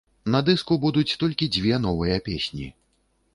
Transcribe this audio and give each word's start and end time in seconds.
На 0.35 0.39
дыску 0.47 0.77
будуць 0.85 1.17
толькі 1.25 1.49
дзве 1.57 1.77
новыя 1.85 2.17
песні. 2.31 2.67